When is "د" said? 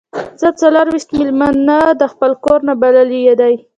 2.01-2.03